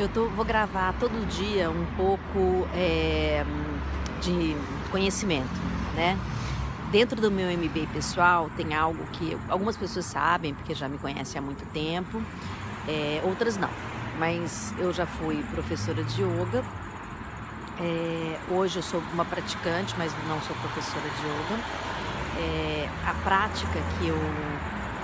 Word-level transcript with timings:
Eu 0.00 0.08
tô, 0.08 0.28
vou 0.28 0.46
gravar 0.46 0.94
todo 0.98 1.28
dia 1.28 1.68
um 1.68 1.84
pouco 1.94 2.66
é, 2.74 3.44
de 4.22 4.56
conhecimento, 4.90 5.50
né? 5.94 6.18
Dentro 6.90 7.20
do 7.20 7.30
meu 7.30 7.50
MBA 7.50 7.86
pessoal 7.92 8.48
tem 8.56 8.74
algo 8.74 9.04
que 9.12 9.36
algumas 9.46 9.76
pessoas 9.76 10.06
sabem, 10.06 10.54
porque 10.54 10.74
já 10.74 10.88
me 10.88 10.96
conhecem 10.96 11.38
há 11.38 11.42
muito 11.42 11.70
tempo, 11.70 12.22
é, 12.88 13.20
outras 13.24 13.58
não. 13.58 13.68
Mas 14.18 14.72
eu 14.78 14.90
já 14.90 15.04
fui 15.04 15.44
professora 15.52 16.02
de 16.02 16.22
yoga. 16.22 16.64
É, 17.78 18.38
hoje 18.48 18.78
eu 18.78 18.82
sou 18.82 19.02
uma 19.12 19.26
praticante, 19.26 19.94
mas 19.98 20.14
não 20.26 20.40
sou 20.40 20.56
professora 20.62 21.10
de 21.10 21.26
yoga. 21.26 21.62
É, 22.38 22.88
a 23.06 23.12
prática 23.22 23.78
que 23.98 24.08
eu 24.08 24.16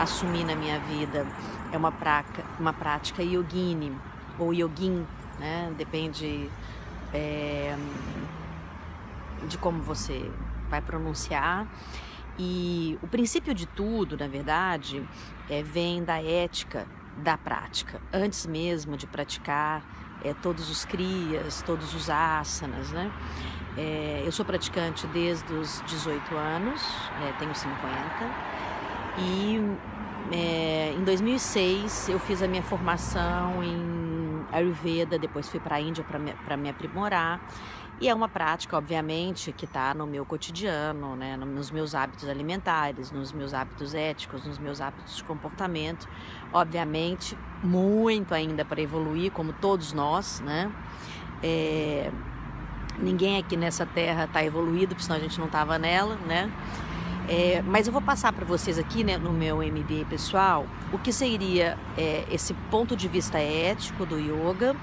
assumi 0.01 0.43
na 0.43 0.57
minha 0.57 0.79
vida 0.81 1.27
é 1.71 1.77
uma, 1.77 1.93
praca, 1.93 2.43
uma 2.59 2.73
prática 2.73 3.23
yogini 3.23 3.95
ou 4.39 4.53
yogin, 4.53 5.07
né? 5.39 5.73
Depende 5.77 6.51
é, 7.13 7.77
de 9.49 9.59
como 9.59 9.83
você 9.83 10.31
vai 10.69 10.81
pronunciar. 10.81 11.67
E 12.39 12.99
o 13.03 13.07
princípio 13.07 13.55
de 13.55 13.67
tudo, 13.67 14.17
na 14.17 14.29
verdade, 14.29 15.03
é, 15.49 15.63
vem 15.63 16.05
da 16.05 16.23
ética 16.23 16.87
da 17.17 17.39
prática, 17.39 18.01
antes 18.13 18.45
mesmo 18.47 18.95
de 18.97 19.07
praticar 19.07 19.83
é, 20.23 20.35
todos 20.35 20.69
os 20.71 20.85
crias, 20.85 21.63
todos 21.63 21.95
os 21.95 22.11
asanas, 22.11 22.91
né? 22.91 23.11
É, 23.79 24.23
eu 24.25 24.33
sou 24.33 24.45
praticante 24.45 25.07
desde 25.09 25.53
os 25.53 25.83
18 25.87 26.35
anos, 26.35 26.83
é, 27.27 27.33
tenho 27.39 27.55
50, 27.55 27.77
e 29.19 29.61
é, 30.33 30.95
em 30.97 31.05
2006 31.05 32.09
eu 32.09 32.19
fiz 32.19 32.43
a 32.43 32.49
minha 32.49 32.63
formação 32.63 33.63
em 33.63 34.06
Ayurveda, 34.53 35.19
depois 35.19 35.49
fui 35.49 35.61
para 35.61 35.77
a 35.77 35.81
Índia 35.81 36.05
para 36.05 36.19
me, 36.19 36.35
me 36.59 36.69
aprimorar. 36.69 37.41
E 37.99 38.09
é 38.09 38.15
uma 38.15 38.29
prática, 38.29 38.77
obviamente, 38.77 39.53
que 39.53 39.65
está 39.65 39.95
no 39.95 40.07
meu 40.07 40.27
cotidiano, 40.27 41.17
né? 41.17 41.35
nos 41.35 41.71
meus 41.71 41.95
hábitos 41.95 42.29
alimentares, 42.29 43.11
nos 43.11 43.33
meus 43.33 43.55
hábitos 43.55 43.95
éticos, 43.95 44.45
nos 44.45 44.59
meus 44.59 44.83
hábitos 44.83 45.17
de 45.17 45.25
comportamento. 45.25 46.07
Obviamente, 46.53 47.39
muito 47.63 48.35
ainda 48.35 48.67
para 48.67 48.83
evoluir, 48.83 49.33
como 49.33 49.55
todos 49.55 49.95
nós, 49.95 50.41
né? 50.41 50.71
É... 51.43 52.11
Ninguém 52.99 53.39
aqui 53.39 53.57
nessa 53.57 53.87
terra 53.87 54.25
está 54.25 54.45
evoluído, 54.45 54.89
porque 54.89 55.03
senão 55.03 55.17
a 55.17 55.21
gente 55.21 55.39
não 55.39 55.47
estava 55.47 55.79
nela, 55.79 56.17
né? 56.27 56.53
É, 57.29 57.61
mas 57.63 57.87
eu 57.87 57.93
vou 57.93 58.03
passar 58.03 58.33
para 58.33 58.45
vocês 58.45 58.79
aqui 58.79 59.03
né, 59.03 59.19
no 59.19 59.33
meu 59.33 59.57
MBA 59.57 60.05
pessoal 60.09 60.65
o 60.93 60.99
que 60.99 61.13
seria 61.13 61.77
é, 61.99 62.25
esse 62.31 62.55
ponto 62.71 62.97
de 62.97 63.09
vista 63.09 63.39
ético 63.39 64.07
do 64.07 64.17
yoga 64.17 64.77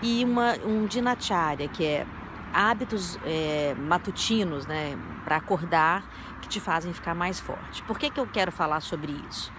e 0.00 0.24
uma, 0.24 0.54
um 0.64 0.86
dinacharya, 0.86 1.66
que 1.68 1.84
é 1.84 2.06
hábitos 2.52 3.18
é, 3.24 3.74
matutinos 3.76 4.66
né, 4.66 4.96
para 5.24 5.36
acordar 5.36 6.04
que 6.40 6.48
te 6.48 6.60
fazem 6.60 6.92
ficar 6.92 7.14
mais 7.14 7.40
forte. 7.40 7.82
Por 7.82 7.98
que, 7.98 8.08
que 8.08 8.20
eu 8.20 8.26
quero 8.26 8.52
falar 8.52 8.80
sobre 8.80 9.12
isso? 9.28 9.52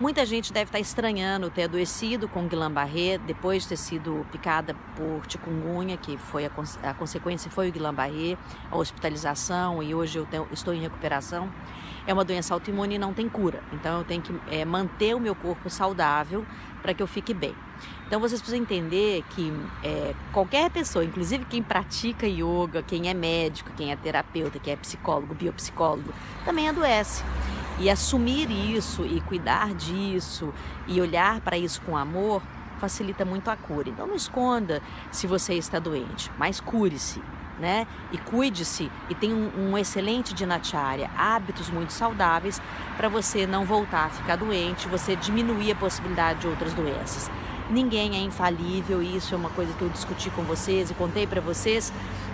Muita 0.00 0.24
gente 0.24 0.50
deve 0.50 0.70
estar 0.70 0.80
estranhando 0.80 1.50
ter 1.50 1.64
adoecido 1.64 2.26
com 2.26 2.48
Guillain-Barré 2.48 3.18
depois 3.18 3.64
de 3.64 3.68
ter 3.68 3.76
sido 3.76 4.26
picada 4.32 4.74
por 4.96 5.20
chikungunya, 5.28 5.98
que 5.98 6.16
foi 6.16 6.46
a, 6.46 6.50
a 6.84 6.94
consequência 6.94 7.50
foi 7.50 7.68
o 7.68 7.72
Guillain-Barré, 7.72 8.38
a 8.70 8.78
hospitalização 8.78 9.82
e 9.82 9.94
hoje 9.94 10.18
eu 10.18 10.24
tenho, 10.24 10.48
estou 10.52 10.72
em 10.72 10.80
recuperação. 10.80 11.52
É 12.06 12.14
uma 12.14 12.24
doença 12.24 12.54
autoimune 12.54 12.94
e 12.94 12.98
não 12.98 13.12
tem 13.12 13.28
cura, 13.28 13.62
então 13.74 13.98
eu 13.98 14.04
tenho 14.04 14.22
que 14.22 14.34
é, 14.50 14.64
manter 14.64 15.14
o 15.14 15.20
meu 15.20 15.34
corpo 15.34 15.68
saudável 15.68 16.46
para 16.80 16.94
que 16.94 17.02
eu 17.02 17.06
fique 17.06 17.34
bem. 17.34 17.54
Então 18.06 18.18
vocês 18.18 18.40
precisam 18.40 18.62
entender 18.64 19.22
que 19.28 19.52
é, 19.84 20.14
qualquer 20.32 20.70
pessoa, 20.70 21.04
inclusive 21.04 21.44
quem 21.44 21.62
pratica 21.62 22.26
yoga, 22.26 22.82
quem 22.82 23.10
é 23.10 23.12
médico, 23.12 23.70
quem 23.76 23.92
é 23.92 23.96
terapeuta, 23.96 24.58
quem 24.58 24.72
é 24.72 24.76
psicólogo, 24.76 25.34
biopsicólogo, 25.34 26.10
também 26.46 26.70
adoece. 26.70 27.22
E 27.80 27.88
assumir 27.88 28.50
isso 28.50 29.06
e 29.06 29.22
cuidar 29.22 29.74
disso 29.74 30.52
e 30.86 31.00
olhar 31.00 31.40
para 31.40 31.56
isso 31.56 31.80
com 31.80 31.96
amor 31.96 32.42
facilita 32.78 33.24
muito 33.24 33.50
a 33.50 33.56
cura. 33.56 33.88
Então 33.88 34.06
não 34.06 34.14
esconda 34.14 34.82
se 35.10 35.26
você 35.26 35.54
está 35.54 35.78
doente, 35.78 36.30
mas 36.38 36.60
cure-se. 36.60 37.22
Né? 37.58 37.86
E 38.10 38.16
cuide-se 38.16 38.90
e 39.10 39.14
tenha 39.14 39.36
um, 39.36 39.72
um, 39.72 39.76
excelente 39.76 40.32
dinacharya, 40.32 41.10
hábitos 41.14 41.68
muito 41.68 41.92
saudáveis 41.92 42.58
para 42.96 43.06
você 43.06 43.46
não 43.46 43.66
voltar 43.66 44.06
a 44.06 44.08
ficar 44.08 44.36
doente, 44.36 44.88
você 44.88 45.14
diminuir 45.14 45.72
a 45.72 45.74
possibilidade 45.74 46.40
de 46.40 46.46
outras 46.46 46.72
doenças. 46.72 47.30
Ninguém 47.68 48.16
é 48.16 48.20
infalível, 48.20 49.02
e 49.02 49.14
isso 49.14 49.34
é 49.34 49.36
uma 49.36 49.50
coisa 49.50 49.74
que 49.74 49.82
eu 49.82 49.90
discuti 49.90 50.30
com 50.30 50.42
vocês 50.42 50.90
e 50.90 50.94
contei 50.94 51.26
para 51.26 51.42
vocês 51.42 51.92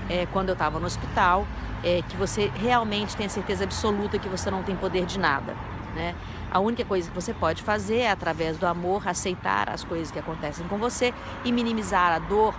é, 0.08 0.26
quando 0.26 0.48
eu 0.48 0.52
estava 0.54 0.78
no 0.78 0.86
hospital 0.86 1.46
é, 1.82 2.02
que 2.02 2.16
você 2.16 2.50
realmente 2.54 3.16
tenha 3.16 3.28
certeza 3.28 3.64
absoluta 3.64 4.18
que 4.18 4.28
você 4.28 4.50
não 4.50 4.62
tem 4.62 4.76
poder 4.76 5.06
de 5.06 5.18
nada. 5.18 5.54
Né? 5.94 6.14
A 6.50 6.58
única 6.58 6.84
coisa 6.84 7.08
que 7.08 7.14
você 7.14 7.32
pode 7.32 7.62
fazer 7.62 7.98
é, 7.98 8.10
através 8.10 8.58
do 8.58 8.66
amor, 8.66 9.06
aceitar 9.06 9.70
as 9.70 9.84
coisas 9.84 10.10
que 10.10 10.18
acontecem 10.18 10.66
com 10.68 10.78
você 10.78 11.14
e 11.44 11.52
minimizar 11.52 12.12
a 12.12 12.18
dor, 12.18 12.54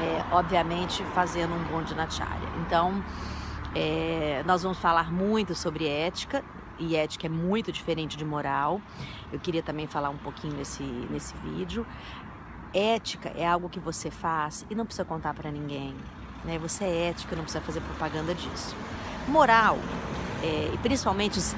é, 0.00 0.24
obviamente 0.34 1.02
fazendo 1.14 1.54
um 1.54 1.64
bom 1.64 1.82
dinacharya. 1.82 2.48
Então, 2.66 3.02
é, 3.74 4.42
nós 4.46 4.62
vamos 4.62 4.78
falar 4.78 5.12
muito 5.12 5.54
sobre 5.54 5.86
ética 5.86 6.42
e 6.78 6.96
ética 6.96 7.26
é 7.26 7.30
muito 7.30 7.72
diferente 7.72 8.16
de 8.16 8.24
moral. 8.24 8.80
Eu 9.32 9.38
queria 9.38 9.62
também 9.62 9.86
falar 9.86 10.10
um 10.10 10.16
pouquinho 10.16 10.54
nesse, 10.56 10.82
nesse 10.82 11.34
vídeo. 11.38 11.86
Ética 12.72 13.32
é 13.36 13.46
algo 13.46 13.68
que 13.68 13.80
você 13.80 14.10
faz 14.10 14.64
e 14.70 14.74
não 14.74 14.84
precisa 14.84 15.04
contar 15.04 15.34
para 15.34 15.50
ninguém. 15.50 15.94
Né? 16.44 16.58
Você 16.58 16.84
é 16.84 17.08
ético, 17.10 17.34
não 17.34 17.42
precisa 17.42 17.62
fazer 17.62 17.80
propaganda 17.80 18.34
disso. 18.34 18.76
Moral, 19.26 19.78
é, 20.42 20.70
e 20.72 20.78
principalmente 20.78 21.38
os 21.38 21.54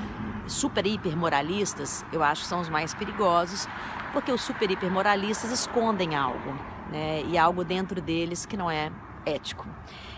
super 0.47 0.87
hiper 0.87 1.17
moralistas, 1.17 2.05
eu 2.13 2.23
acho 2.23 2.43
que 2.43 2.49
são 2.49 2.61
os 2.61 2.69
mais 2.69 2.93
perigosos, 2.95 3.69
porque 4.13 4.33
os 4.33 4.41
super 4.41 4.71
hiper 4.71 4.91
moralistas 4.91 5.51
escondem 5.51 6.17
algo, 6.17 6.53
né? 6.91 7.23
e 7.29 7.39
algo 7.39 7.65
dentro 7.65 8.01
deles 8.01 8.45
que 8.45 8.57
não 8.57 8.71
é 8.71 8.91
ético. 9.25 9.67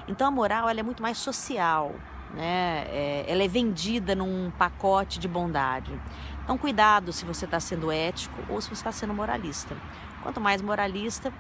Então 0.09 0.27
a 0.27 0.31
moral 0.31 0.69
ela 0.69 0.81
é 0.81 0.83
muito 0.83 1.03
mais 1.03 1.19
social, 1.19 1.95
né? 2.35 2.87
É, 2.89 3.25
ela 3.29 3.43
é 3.43 3.49
vendida 3.49 4.15
num 4.15 4.51
pacote 4.59 5.19
de 5.19 5.29
bondade. 5.29 5.93
Então 6.43 6.57
cuidado 6.57 7.13
se 7.13 7.25
você 7.25 7.45
está 7.45 7.61
sendo 7.61 7.93
ético 7.93 8.43
ou 8.49 8.61
se 8.61 8.69
você 8.69 8.75
está 8.75 8.93
sendo 8.93 9.15
moralista. 9.15 9.77
Quanto 10.23 10.41
mais 10.41 10.63
moralista, 10.63 11.33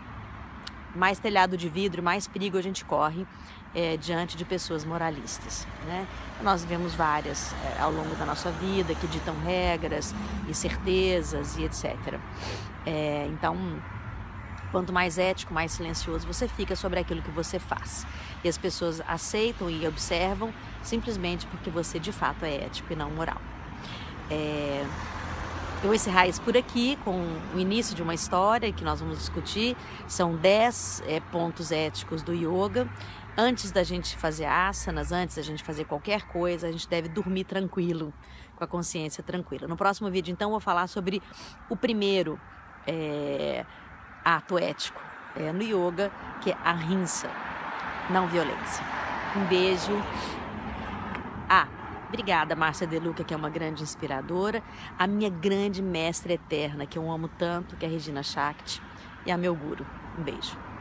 mais 0.94 1.18
telhado 1.18 1.56
de 1.56 1.68
vidro, 1.68 2.02
mais 2.02 2.26
perigo 2.26 2.58
a 2.58 2.62
gente 2.62 2.84
corre 2.84 3.26
é, 3.74 3.96
diante 3.96 4.36
de 4.36 4.44
pessoas 4.44 4.84
moralistas. 4.84 5.66
Né? 5.86 6.06
Nós 6.42 6.64
vemos 6.64 6.94
várias 6.94 7.54
é, 7.64 7.80
ao 7.80 7.90
longo 7.90 8.14
da 8.16 8.26
nossa 8.26 8.50
vida 8.52 8.94
que 8.94 9.06
ditam 9.06 9.34
regras 9.44 10.14
e 10.48 10.54
certezas 10.54 11.56
e 11.56 11.64
etc. 11.64 12.18
É, 12.84 13.26
então, 13.30 13.56
quanto 14.70 14.92
mais 14.92 15.18
ético, 15.18 15.54
mais 15.54 15.72
silencioso 15.72 16.26
você 16.26 16.46
fica 16.48 16.76
sobre 16.76 17.00
aquilo 17.00 17.22
que 17.22 17.30
você 17.30 17.58
faz. 17.58 18.06
E 18.44 18.48
as 18.48 18.58
pessoas 18.58 19.00
aceitam 19.06 19.70
e 19.70 19.86
observam 19.86 20.52
simplesmente 20.82 21.46
porque 21.46 21.70
você 21.70 21.98
de 21.98 22.12
fato 22.12 22.44
é 22.44 22.64
ético 22.64 22.92
e 22.92 22.96
não 22.96 23.10
moral. 23.10 23.40
É, 24.30 24.84
eu 25.82 25.88
vou 25.88 25.94
encerrar 25.96 26.28
isso 26.28 26.40
por 26.42 26.56
aqui 26.56 26.96
com 27.04 27.26
o 27.52 27.58
início 27.58 27.92
de 27.96 28.02
uma 28.02 28.14
história 28.14 28.72
que 28.72 28.84
nós 28.84 29.00
vamos 29.00 29.18
discutir. 29.18 29.76
São 30.06 30.36
10 30.36 31.02
é, 31.08 31.18
pontos 31.18 31.72
éticos 31.72 32.22
do 32.22 32.32
yoga. 32.32 32.88
Antes 33.36 33.72
da 33.72 33.82
gente 33.82 34.16
fazer 34.16 34.44
asanas, 34.44 35.10
antes 35.10 35.34
da 35.34 35.42
gente 35.42 35.64
fazer 35.64 35.84
qualquer 35.84 36.22
coisa, 36.28 36.68
a 36.68 36.72
gente 36.72 36.88
deve 36.88 37.08
dormir 37.08 37.44
tranquilo, 37.44 38.12
com 38.54 38.62
a 38.62 38.66
consciência 38.66 39.24
tranquila. 39.24 39.66
No 39.66 39.76
próximo 39.76 40.08
vídeo, 40.08 40.30
então, 40.30 40.48
eu 40.48 40.52
vou 40.52 40.60
falar 40.60 40.86
sobre 40.86 41.20
o 41.68 41.76
primeiro 41.76 42.40
é, 42.86 43.66
ato 44.24 44.56
ético 44.58 45.02
é, 45.34 45.52
no 45.52 45.62
yoga, 45.62 46.12
que 46.42 46.52
é 46.52 46.56
a 46.62 46.72
rinsa, 46.72 47.28
não 48.08 48.28
violência. 48.28 48.86
Um 49.34 49.46
beijo. 49.46 50.00
Obrigada, 52.12 52.54
Márcia 52.54 52.86
Deluca, 52.86 53.24
que 53.24 53.32
é 53.32 53.36
uma 53.36 53.48
grande 53.48 53.82
inspiradora, 53.82 54.62
a 54.98 55.06
minha 55.06 55.30
grande 55.30 55.80
mestra 55.80 56.34
eterna, 56.34 56.84
que 56.84 56.98
eu 56.98 57.10
amo 57.10 57.26
tanto, 57.26 57.74
que 57.74 57.86
é 57.86 57.88
a 57.88 57.90
Regina 57.90 58.22
Shakti, 58.22 58.82
e 59.24 59.30
a 59.30 59.38
meu 59.38 59.56
guru. 59.56 59.86
Um 60.18 60.22
beijo. 60.22 60.71